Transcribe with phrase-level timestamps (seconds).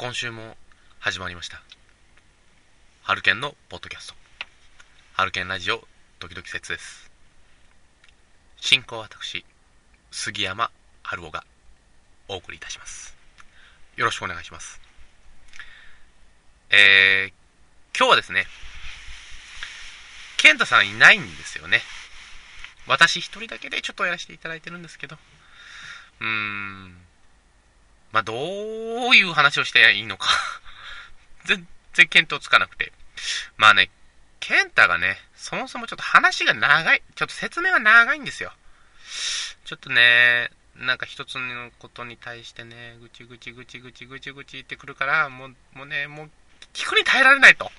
[0.00, 0.56] 今週も
[1.00, 1.60] 始まりました。
[3.02, 4.14] ハルケンのポッドキャスト。
[5.14, 5.80] ハルケンラジオ、
[6.20, 7.10] 時々説です。
[8.60, 9.44] 進行は私、
[10.12, 10.70] 杉山
[11.02, 11.42] 春夫が
[12.28, 13.16] お送りいたします。
[13.96, 14.80] よろしくお願いします。
[16.70, 18.46] えー、今日はですね、
[20.36, 21.80] 健太さんいないんですよね。
[22.86, 25.16] 私一人だけでちょっとやらせていただいてるんですけど、
[26.20, 27.07] うーん、
[28.12, 28.36] まあ、どう
[29.16, 30.28] いう話をしていいのか
[31.44, 32.92] 全然見当つかなくて。
[33.56, 33.90] まあね、
[34.40, 37.02] 健太がね、そもそもちょっと話が長い。
[37.14, 38.52] ちょっと説明が長いんですよ。
[39.64, 46.30] ちょっとね、なんか一つのことに対してね、ぐちぐちぐちぐちぐちぐち言ってくるから、もう、もうね、もう、
[46.72, 47.70] 聞くに耐えられないと。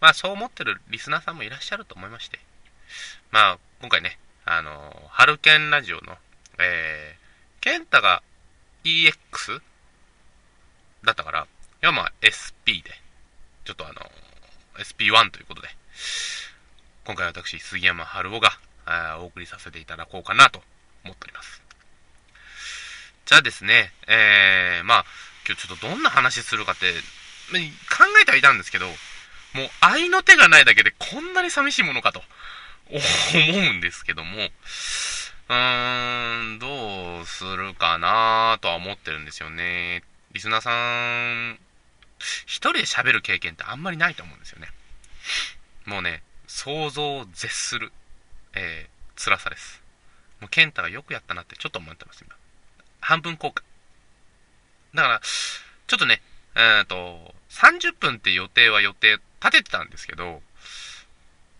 [0.00, 2.40] まあ、そう思ってるリスナーさんもいらっしゃると思いまして。
[3.30, 6.18] まあ、今回ね、あの、ハルケンラジオの、
[6.58, 8.22] えー、健太が
[8.84, 9.60] EX
[11.04, 11.46] だったから、い
[11.80, 12.90] やまあ SP で、
[13.64, 14.00] ちょっとあの、
[14.78, 15.68] SP1 ということで、
[17.04, 18.52] 今回私、杉山春夫が
[18.86, 20.62] あお送りさせていただこうかなと
[21.04, 21.62] 思っております。
[23.26, 25.04] じゃあですね、えー、まあ、
[25.46, 26.92] 今日ちょっとどんな話するかって、
[27.52, 28.96] 考えてはいたんですけど、もう
[29.80, 32.22] 愛の手がないだけでこんなに寂しいものかと
[32.90, 34.48] 思うんですけども、
[35.48, 40.02] うーん、どうするかなとは思ってるんですよね。
[40.32, 41.58] リスナーさん、
[42.46, 44.68] 一人で喋る経験ってあんまりないと思うんですよね。
[45.86, 47.92] もうね、想像を絶する、
[48.54, 49.82] えー、辛さです。
[50.40, 52.34] もう、ケンタがよくやったなってちょっと思ってます、今。
[53.00, 53.62] 半分効果。
[54.94, 56.22] だから、ちょっとね、
[56.56, 60.40] えーと、30分って予定は予定立ててたんですけど、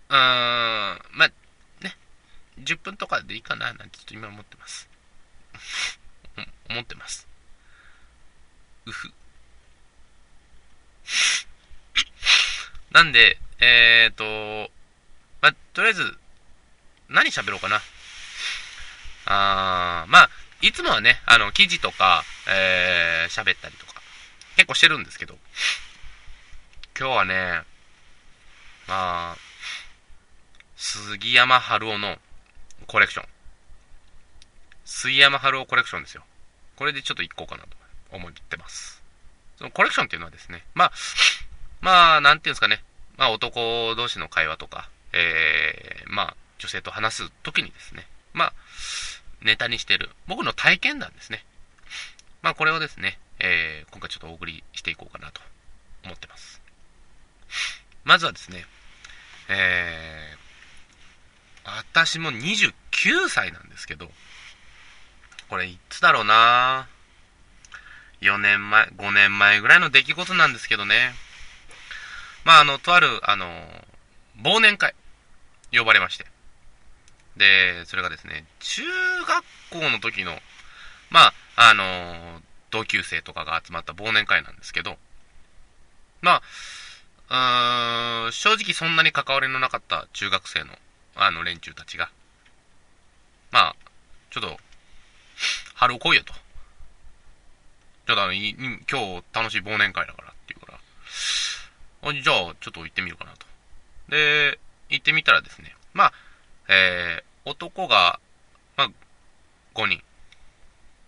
[0.09, 0.74] うーん、
[2.65, 4.89] 10分とかでいいかな、なんてちょっと今思ってます。
[6.71, 7.27] 思ってます。
[8.87, 9.13] うふ。
[12.91, 14.71] なんで、えーと、
[15.41, 16.19] まあ、とりあえず、
[17.09, 17.83] 何喋ろうかな。
[19.27, 24.01] あー、まあ、いつもはね、あの、記事とか、えー、喋ったりとか、
[24.57, 25.39] 結構してるんですけど、
[26.99, 27.63] 今日はね、
[28.87, 29.37] まあ、
[30.77, 32.19] 杉山春夫の
[32.85, 33.27] コレクション。
[34.85, 36.25] 杉山春夫コレクションですよ。
[36.77, 37.69] これでちょっと行こうかなと
[38.13, 39.03] 思ってます。
[39.59, 40.93] そのコレクションっていうのはですね、まあ、
[41.81, 42.83] まあ、なんていうんですかね、
[43.17, 48.53] まあ男同士の会話とか、えー、まあ女性と話すときにですね、まあ、
[49.43, 51.45] ネタにしてる僕の体験談ですね。
[52.43, 55.41] まあこれをですね、えー、今回ちょっとお送りしていこうかなと
[56.05, 56.61] 思ってます。
[58.05, 58.65] まずはですね、
[59.49, 60.34] えー、
[61.65, 64.11] 私も29歳なんですけど、
[65.49, 66.89] これいつだろうな
[68.21, 71.13] 4年前、5年前ぐらいの出来事なんですけどね。
[72.45, 73.47] まあ、あの、とある、あの、
[74.43, 74.95] 忘年会、
[75.73, 76.27] 呼ばれまして。
[77.37, 78.83] で、それがですね、中
[79.27, 80.39] 学校の時の、
[81.11, 84.97] まあ、あの、同級生とかが集まった忘年会なんですけど、
[86.21, 86.43] ま
[87.29, 90.79] あ、うーん、正直そんなに関わりのなかった中学生の、
[91.17, 92.11] あの、連中たちが、
[93.51, 93.77] まあ、
[94.31, 94.59] ちょっと、
[95.75, 96.33] 春を来いよと。
[96.33, 98.53] ちょっとあの、今
[98.85, 100.73] 日楽しい忘年会だからって言うか
[102.03, 103.47] ら、じゃあ、ちょっと行ってみるかなと。
[104.09, 104.59] で、
[104.91, 106.13] 行ってみたらですね、まあ、
[106.69, 108.21] えー、男が、
[108.77, 108.91] まあ、
[109.75, 110.03] 5人。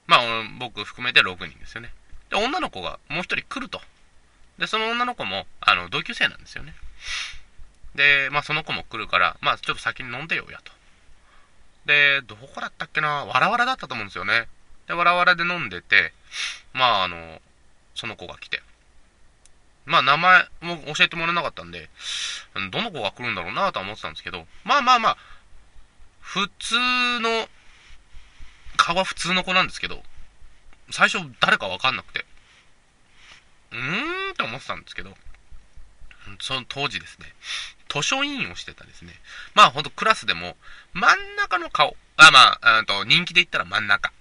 [0.07, 0.21] まあ、
[0.59, 1.93] 僕含めて6人ですよね。
[2.31, 3.81] で、女の子がもう一人来ると。
[4.59, 6.75] で、その女の子も、あの、同級生なんですよね。
[7.97, 10.73] で、まあ、その子も来るから、まあ、ちょっと先に飲んでよやと。
[11.87, 14.49] で、どこだったっけなわらわらだったと思うんですよね。
[14.87, 16.13] で、わらわらで飲んでて、
[16.73, 17.41] まあ、あの、
[17.95, 18.63] その子が来て。
[19.87, 21.89] まあ、名前も教えてもらえなかったんで、
[22.71, 25.17] どの子が来るんだろうなとは思ってたんですけど、まあまあまあ、
[26.21, 26.75] 普通
[27.21, 27.49] の、
[28.77, 30.03] 顔は普通の子なんですけど、
[30.91, 32.25] 最初誰かわかんなくて、
[33.73, 35.17] うーんって思ってたんですけど、
[36.41, 37.33] その当時ですね、
[37.89, 39.13] 図書委員をしてたですね、
[39.55, 40.57] まあほんとクラスでも、
[40.93, 44.13] 真ん中の顔、あ、まあ、うんと人気で言ったら真ん中、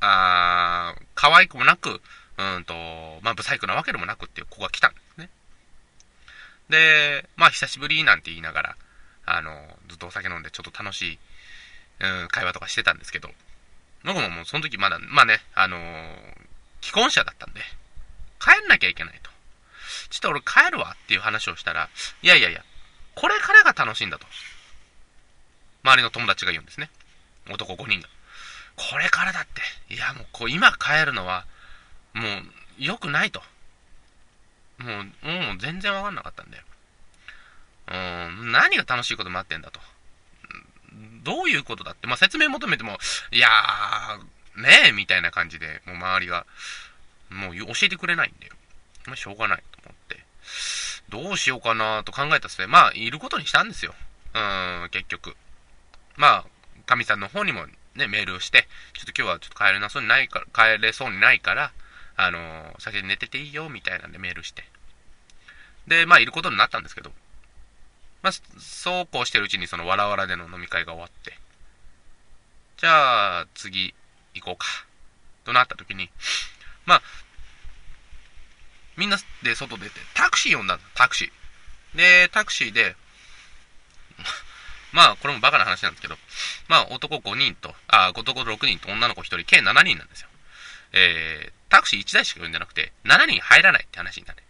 [0.00, 2.00] あー可愛くもなく、
[2.36, 2.74] うんと、
[3.22, 5.30] まあ、ブサイクなわけでもなくっていう子が来たんですね。
[6.68, 8.76] で、まあ、久しぶりなんて言いながら、
[9.26, 11.18] あの、ずっとお酒飲んでちょっと楽しい、
[12.00, 13.30] うん、会話とかしてたんですけど、
[14.04, 15.80] 僕ももうその時まだ、まあね、あのー
[16.84, 17.62] 既婚者だったんで、
[18.38, 19.30] 帰んなきゃいけないと。
[20.10, 21.88] ちょっと俺帰るわっていう話をしたら、
[22.20, 22.62] いやいやいや、
[23.14, 24.26] これからが楽しいんだと。
[25.84, 26.90] 周りの友達が言うんですね。
[27.50, 28.08] 男5人が。
[28.76, 29.46] これからだっ
[29.88, 29.94] て。
[29.94, 31.44] いや、もうこう今帰るのは、
[32.14, 32.26] もう
[32.78, 33.42] 良くないと。
[34.78, 36.64] もう、もう全然わかんなかったんだよ。
[37.86, 39.80] うん、何が楽しいこと待ってんだと。
[41.22, 42.98] どういうことだって、まあ、説明求めても、
[43.32, 46.46] いやー、ねえ、みたいな感じで、もう周りが、
[47.30, 48.54] もう教えてくれないんだよ。
[49.06, 50.24] まあ、しょうがないと思って。
[51.08, 53.94] どうしようかなと考えた末、まあ、いることにしたんですよ。
[54.34, 54.38] う
[54.86, 55.36] ん、結局。
[56.16, 56.44] まあ、
[56.86, 61.72] 神さんの方にもね、メールをして、ちょっと今日はちょっと帰れなそうにないから、帰れそうにないから、
[62.16, 64.64] あのー、先に寝てていいよ、みたいなんでメールして。
[65.86, 67.12] で、まあ、いることになったんですけど、
[68.22, 71.38] まあ、そうこうしてるうちにそのわらわらでの飲み会が終わって、
[72.78, 73.94] じゃあ、次
[74.34, 74.66] 行こうか、
[75.44, 76.10] となった時に、
[76.86, 77.02] まあ、
[78.96, 81.96] みんなで外出て、タクシー呼んだんだ、タクシー。
[81.96, 82.96] で、タクシーで、
[84.92, 86.16] まあ、これもバカな話なんですけど、
[86.68, 90.28] まあ、男5人と、あ、男6人と女の子1人、計7人なんですよ。
[90.92, 94.42] えー、タクシー1台しか呼んでなくて、7人入らないって話になる。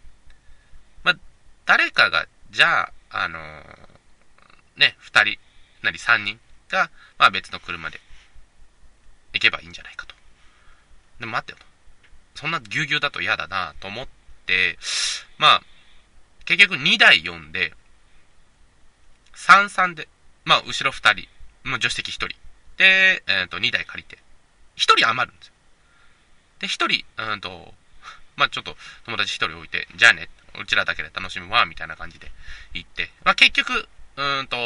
[1.03, 1.15] まあ、
[1.65, 5.39] 誰かが、じゃあ、あのー、ね、2人
[5.81, 6.39] なり3人
[6.69, 7.99] が、まあ別の車で
[9.33, 10.15] 行けばいいんじゃないかと。
[11.19, 11.65] でも待ってよと。
[12.35, 14.14] そんなぎゅうぎゅうだと嫌だなと思って、
[15.37, 15.63] まあ、
[16.45, 17.73] 結局2台呼んで、
[19.35, 20.07] 33で、
[20.45, 21.27] まあ後ろ2人、
[21.67, 22.27] もう助手席1人。
[22.77, 24.17] で、えっ、ー、と、2台借りて、
[24.77, 25.53] 1人余るんですよ。
[26.59, 26.69] で、1
[27.15, 27.73] 人、うんと、
[28.35, 28.75] まあちょっと
[29.05, 32.31] 友達1人置いて、じゃあね、うちらだけで楽しむわ、みたいな感じで
[32.73, 33.87] 行って、まあ結局、
[34.17, 34.57] うんと、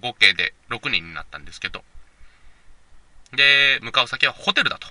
[0.00, 1.84] 合計で6人になったんですけど、
[3.32, 4.88] で、向かう先はホテルだと。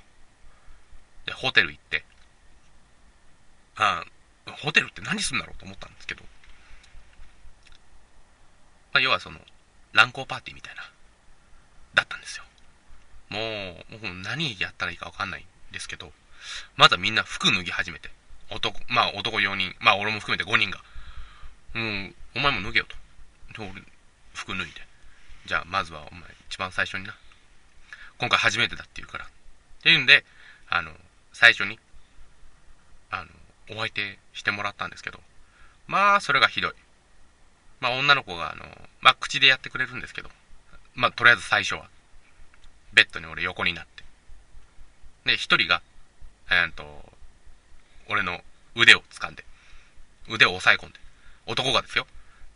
[1.25, 2.03] で、ホテル行って、
[3.75, 4.03] あ
[4.63, 6.23] ホテルって何すんだろうと思ったんですけど、
[8.93, 9.39] まあ、要はその、
[9.93, 10.83] 乱交パーティーみたいな、
[11.93, 12.43] だったんですよ。
[13.29, 13.39] も
[13.91, 16.11] う、もう何やったらいいかわかんないんですけど、
[16.75, 18.11] まだみんな服脱ぎ始めて、
[18.51, 20.79] 男、まあ男4人、まあ俺も含めて5人が、
[21.73, 22.95] もう、お前も脱げよと。
[23.61, 23.81] 俺、
[24.33, 24.87] 服脱いで。
[25.45, 27.15] じゃあ、まずはお前、一番最初にな。
[28.19, 29.25] 今回初めてだって言うから。
[29.25, 29.29] っ
[29.81, 30.23] ていうんで、
[30.69, 30.91] あの、
[31.33, 31.79] 最初に、
[33.09, 33.29] あの、
[33.69, 35.19] お相手してもらったんですけど、
[35.87, 36.73] まあ、それがひどい。
[37.79, 38.65] まあ、女の子が、あの、
[39.01, 40.29] まあ、口でやってくれるんですけど、
[40.95, 41.89] まあ、とりあえず最初は、
[42.93, 44.03] ベッドに俺横になって。
[45.25, 45.81] で、一人が、
[46.49, 47.13] えー、っと、
[48.09, 48.41] 俺の
[48.75, 49.43] 腕を掴んで、
[50.29, 50.99] 腕を押さえ込んで、
[51.47, 52.07] 男がですよ。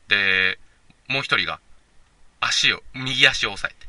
[0.08, 0.60] で、
[1.08, 1.60] もう一人が、
[2.40, 3.88] 足を、右足を押さえて。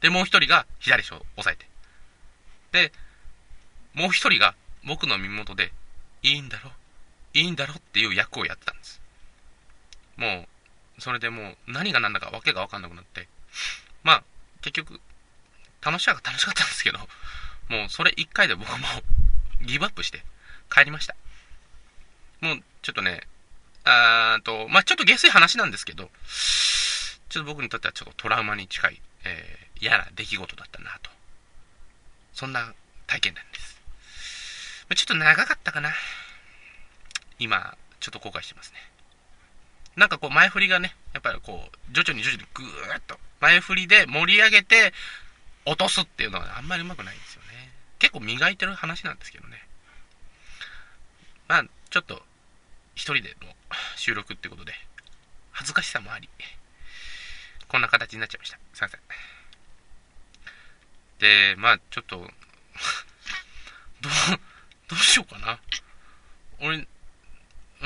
[0.00, 1.66] で、もう一人が左足を押さえて。
[2.72, 2.92] で、
[3.94, 4.54] もう一人が
[4.84, 5.72] 僕の身元で、
[6.22, 6.70] いいんだろ？
[7.34, 9.00] いいんだろっていう役をやってたんです。
[10.16, 10.46] も
[10.98, 13.26] う、それでもう何が何だかわけがわかんなくなって、
[14.04, 14.24] まあ、
[14.60, 15.00] 結局、
[15.84, 16.98] 楽しかった楽しかったんですけど、
[17.68, 18.76] もうそれ一回で僕も
[19.66, 20.22] ギブアップして
[20.72, 21.16] 帰りました。
[22.40, 23.22] もうちょっとね、
[23.84, 26.10] あーと、まあ、ちょっと下水話なんですけど、
[27.28, 31.10] ちょっと僕にとってはちょっとトラウマに近い、えー、嫌な出来事だったなと。
[32.34, 32.74] そんな
[33.06, 33.71] 体験談です。
[34.94, 35.92] ちょっと長かったかな。
[37.38, 38.78] 今、ちょっと後悔してますね。
[39.96, 44.92] なんかこう前振りがね、やっぱりこう、徐々に徐々にぐーっと、前振りで盛り上げて
[45.66, 47.48] 落とすっていうのはあんまりうまくないんですよね。
[47.98, 49.66] 結構磨いてる話なんですけどね。
[51.48, 52.22] まあ、ちょっと、
[52.94, 53.48] 一人での
[53.96, 54.72] 収録ってことで、
[55.50, 56.28] 恥ずかしさもあり、
[57.68, 58.58] こんな形になっちゃいました。
[58.74, 59.00] すいません。
[61.18, 62.16] で、まあ、ちょっと
[64.00, 64.12] どう、
[64.92, 65.58] どうしようかな。
[66.60, 66.80] 俺、う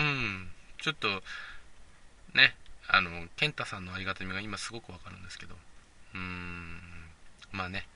[0.02, 0.48] ん、
[0.82, 1.22] ちょっと、
[2.34, 2.56] ね、
[2.88, 6.80] あの、健太さんのありがたみが今すごくわかるんですけど、うーん、
[7.52, 7.86] まあね、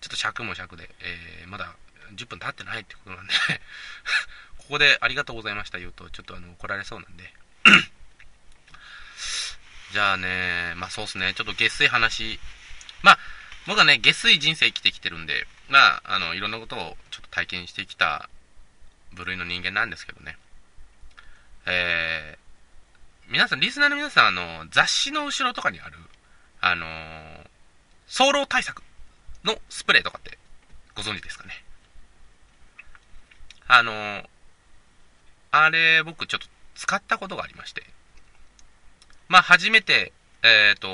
[0.00, 1.74] ちょっと尺も尺で、えー、まだ
[2.16, 3.34] 10分経ってないってことなんで。
[4.56, 7.34] ここでありがとうございました言うと、ちょっとあの、怒られそうなんで。
[9.92, 12.40] じゃあね、まあそうっすね、ちょっと下水話、
[13.02, 13.18] まあ、
[13.66, 18.30] 僕はね、下水人生生きてきてるんで、まあ、あの、いろんなことをちょっと体験してきた
[19.12, 20.36] 部類の人間なんですけどね。
[21.66, 25.96] えー、皆さん、リスナーの皆さん、あの、雑誌の後ろとかにある、
[26.60, 27.46] あのー、
[28.06, 28.82] 早漏対策
[29.44, 30.38] のスプレーとかって
[30.94, 31.52] ご存知ですかね？
[33.66, 34.24] あのー、
[35.50, 37.84] あれ、僕ちょっと使ったことがありまして。
[39.28, 40.12] まあ、初めて、
[40.42, 40.88] えっ、ー、と、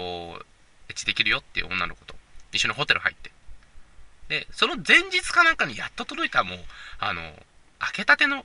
[0.89, 2.15] エッチできるよっていう女の子と
[2.53, 3.31] 一緒にホテル入って。
[4.29, 6.59] で、その前日かなんかにやっと届いたもう、
[6.99, 7.23] あの、
[7.85, 8.45] 開けたての、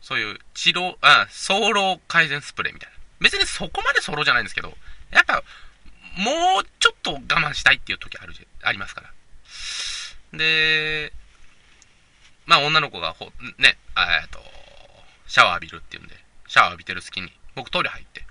[0.00, 2.96] そういう治療、あ、早漏改善スプレーみたいな。
[3.20, 4.76] 別にそこまで早漏じゃないんですけど、
[5.10, 5.42] やっぱ、
[6.16, 9.12] もうちょっと我慢したいっていう時あるじありますから。
[10.38, 11.12] で、
[12.46, 13.26] まあ女の子がほ、
[13.58, 14.40] ね、えっと、
[15.26, 16.14] シャワー浴びるっていうんで、
[16.48, 18.24] シャワー浴びてる隙に、僕トイレ入って。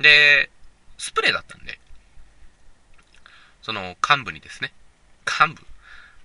[0.00, 0.50] で、
[0.98, 1.78] スプレーだったんで、
[3.62, 4.72] その幹部にですね、
[5.26, 5.66] 幹部。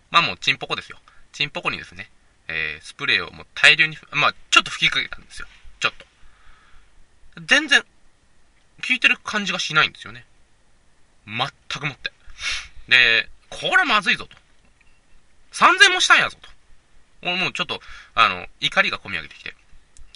[0.10, 1.00] まあもうチンポコですよ。
[1.32, 2.10] チンポコにですね、
[2.51, 5.48] えー、スプレーをもう大量に、まあちょっと吹きかけたんですよ。
[5.79, 6.05] ちょっと。
[7.48, 10.25] 全然、効いてる感じがしないんですよね。
[11.25, 11.48] 全
[11.79, 12.12] くもって。
[12.88, 14.36] で、これまずいぞと。
[15.53, 16.38] 3000もしたんやぞ
[17.22, 17.29] と。
[17.29, 17.79] もうちょっと、
[18.15, 19.55] あの、怒りが込み上げてきて。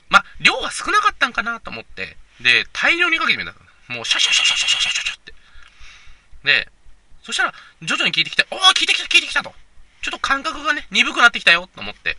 [0.09, 3.53] まあ、量が少なかったんかなと思って、で、大量にかけてみた。
[3.87, 5.33] もう、シャシャシャシャシャシャシャシャって。
[6.43, 6.69] で、
[7.23, 9.53] そしたら、徐々に効いてきて、おー、効いてきた、効いてきたと。
[10.01, 12.17] ちょっと感覚がね、鈍くなってきたよ、と思って。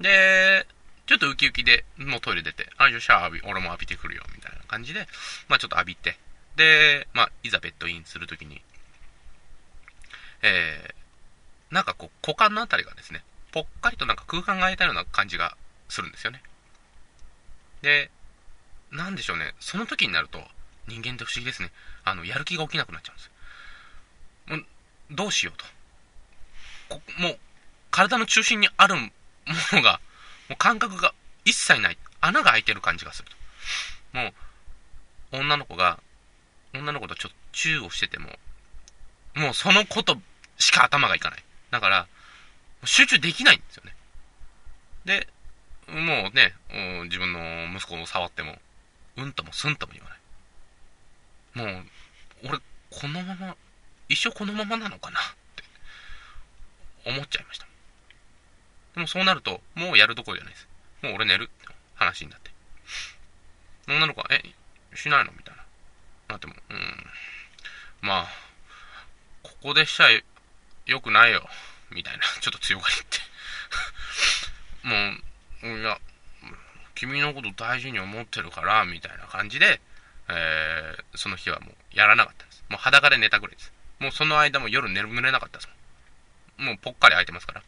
[0.00, 0.66] で、
[1.06, 5.06] ちょっとウキウキで、もうトイレ出て、あ、よっしゃ、浴び、俺も浴びてくるよ、みたいな感じで、
[5.48, 6.18] まあちょっと浴びて、
[6.56, 8.62] で、まあ、いざベッドインするときに、
[10.42, 13.22] えー、なんかこう、股間のあたりがですね、
[13.52, 15.56] ぽっかりとなんか空間が空いたような感じが
[15.88, 16.42] するんですよね。
[17.82, 18.10] で、
[18.90, 20.42] なんでしょうね、その時になると、
[20.88, 21.70] 人間って不思議ですね。
[22.04, 23.32] あの、やる気が起きなくなっちゃうんですよ。
[24.56, 24.66] もう、
[25.10, 25.64] どうしようと。
[26.88, 27.38] こもう、
[27.90, 28.94] 体の中心にある
[29.46, 30.00] ものが、
[30.48, 31.98] もう感覚が一切ない。
[32.20, 33.28] 穴が開いてる感じがする
[34.12, 34.18] と。
[34.18, 34.32] も
[35.32, 36.00] う、女の子が、
[36.74, 38.30] 女の子とちょっとチューをしてても、
[39.34, 40.16] もうそのこと
[40.58, 41.44] しか頭がいかない。
[41.70, 42.06] だから、
[42.84, 43.94] 集中できないんですよね。
[45.04, 45.28] で、
[45.88, 46.54] もうね、
[47.04, 48.58] 自分の息子を触っても、
[49.16, 50.08] うんともすんとも言わ
[51.54, 51.74] ない。
[51.74, 51.84] もう、
[52.48, 52.58] 俺、
[52.90, 53.56] このまま、
[54.08, 55.22] 一生このままなのかなっ
[55.56, 55.64] て
[57.10, 57.66] 思っちゃいました。
[58.96, 60.68] でもそうなると、もうやるどころじゃないです。
[61.02, 62.50] もう俺寝るって話になって。
[63.88, 64.42] 女の子は、え、
[64.96, 65.62] しないのみたいな。
[66.28, 67.06] なっても、うん。
[68.00, 68.26] まあ、
[69.42, 70.06] ここでしちゃ
[70.86, 71.46] よくないよ。
[71.90, 72.24] みたいな。
[72.40, 73.18] ちょっと強がりって
[75.68, 76.00] もう、いや、
[76.94, 79.78] 君のこと大事に思ってるから、みたいな感じで、
[80.28, 82.64] えー、その日はもうやらなかったです。
[82.70, 83.74] もう裸で寝たぐらいです。
[83.98, 85.68] もうその間も夜眠れなかったです
[86.58, 86.66] もん。
[86.68, 87.62] もうぽっかり空いてますから。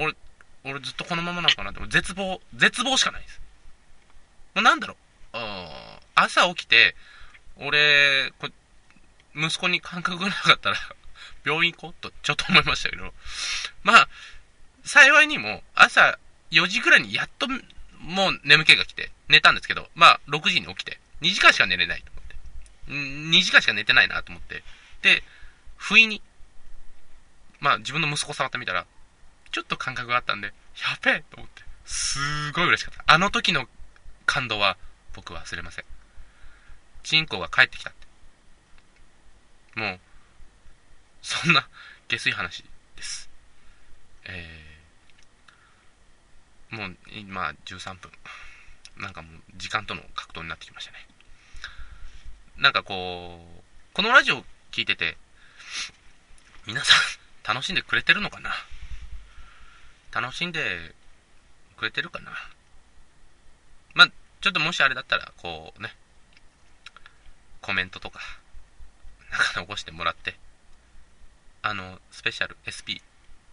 [0.00, 0.14] 俺、
[0.64, 3.40] 俺ずっとこのままなのかなって、絶望、絶望しかないです。
[4.54, 5.36] もうなんだろう、
[6.14, 6.96] 朝起きて、
[7.56, 8.48] 俺、こ
[9.36, 10.76] 息子に感覚がなかったら、
[11.44, 13.14] 病院行こうとちょっと思いましたけど、
[13.82, 14.08] まあ、
[14.84, 16.18] 幸いにも朝
[16.50, 17.46] 4時ぐらいにやっと
[18.00, 22.36] もう眠気が来て寝たんですけど、まあ6時に起きて、2時間しか寝れないと思って。
[22.90, 24.62] 2時間しか寝てないなと思って。
[25.02, 25.22] で、
[25.76, 26.22] 不意に、
[27.60, 28.86] まあ自分の息子触ってみたら、
[29.52, 30.52] ちょっと感覚があったんで、や
[31.02, 32.18] べえと思って、す
[32.52, 33.12] ごい嬉しかった。
[33.12, 33.66] あの時の
[34.26, 34.76] 感動は
[35.14, 35.84] 僕は忘れません。
[37.02, 37.92] チンコが帰ってきたっ
[39.74, 39.80] て。
[39.80, 40.00] もう、
[41.22, 41.68] そんな
[42.08, 42.64] 下水話
[42.96, 43.30] です。
[44.24, 48.10] えー、もう今13分。
[48.96, 50.98] なんかもう時間との格闘になってきましたね。
[52.58, 53.62] なんかこう、
[53.94, 55.16] このラジオ聞いてて、
[56.66, 58.50] 皆さん楽しんでくれてるのかな？
[60.12, 60.94] 楽しんで
[61.76, 62.32] くれてるかな
[63.94, 64.08] まあ、
[64.40, 65.94] ちょっともしあれだったら、こうね、
[67.62, 68.20] コメントとか、
[69.30, 70.36] なんか残してもらって、
[71.62, 73.02] あの、スペシャル SP、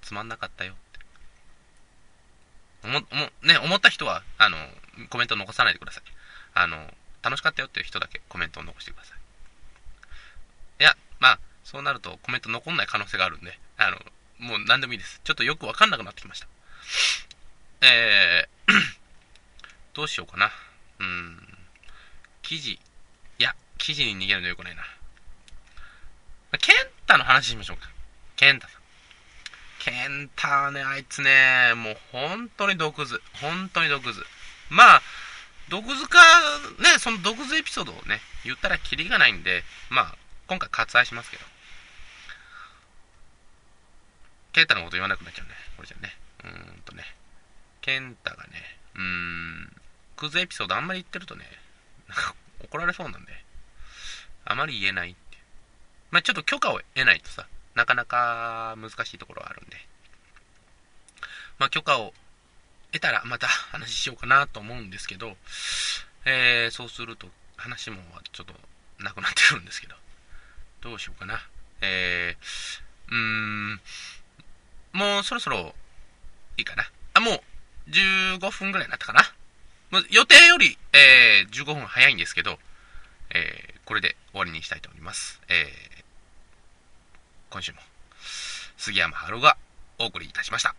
[0.01, 2.87] つまんなかったよって。
[2.87, 4.57] 思、思、ね、思った人は、あの、
[5.09, 6.03] コメント残さないでください。
[6.53, 9.17] あの、楽しかったよっていう人だけコメントを残してください。
[10.79, 13.99] いや、まあ、そうなるとコメント残んない可能性があるんで、あの、
[14.39, 15.21] もう何でもいいです。
[15.23, 16.47] ちょっとよくわかんなくなってきました。
[17.81, 18.73] えー
[19.93, 20.51] どうしようかな。
[20.99, 21.39] うん、
[22.43, 22.73] 記事。
[22.73, 22.79] い
[23.39, 24.83] や、記事に逃げるのよくないな。
[26.59, 26.75] ケン
[27.07, 27.89] タの話しましょうか。
[28.35, 28.81] ケンタさん。
[29.79, 33.21] ケンタはね、あいつね、もう本当に毒図。
[33.41, 34.23] 本当に毒図。
[34.69, 35.01] まあ、
[35.69, 36.19] 毒図か、
[36.79, 40.15] ね、その毒図エピソードをね、言ったらキリがないんで、まあ、
[40.47, 41.43] 今回割愛しますけど。
[44.57, 45.53] ケンタのこと言わなくなっちゃうね。
[45.75, 46.09] これじゃね。
[46.43, 47.03] うーんとね。
[47.79, 48.49] ケンタがね、
[48.95, 49.71] うーん、
[50.15, 51.45] クズエピソードあんまり言ってるとね、
[52.09, 53.31] なんか怒られそうなんで、
[54.45, 55.37] あまり言えないって。
[56.09, 57.45] まあ、ちょっと許可を得ないとさ、
[57.75, 59.77] なかなか難しいところはあるんで、
[61.59, 62.11] まあ、許可を
[62.91, 65.37] 得たらまた話しようかなと思うんですけど、
[66.25, 67.97] えー、そうすると話も
[68.31, 68.55] ちょっと
[69.03, 69.93] なくなってるんですけど、
[70.81, 71.47] どうしようかな。
[71.81, 73.15] えー、うー
[73.75, 73.79] ん、
[74.97, 75.75] もうそろそろ
[76.57, 76.83] いいかな。
[77.13, 79.21] あ、もう15分ぐらいになったかな。
[80.09, 82.57] 予定より、えー、15分早いんですけど、
[83.29, 85.39] えー、これで終わりにしたいと思います。
[85.49, 86.03] えー、
[87.51, 87.79] 今週も
[88.75, 89.55] 杉山春が
[89.99, 90.73] お送りいたしました。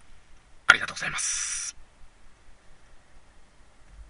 [0.67, 1.68] ありがとうございます。